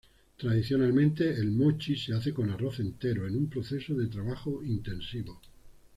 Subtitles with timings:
[0.39, 5.39] Tradicionalmente, el "mochi" se hace con arroz entero, en un proceso de trabajo intensivo.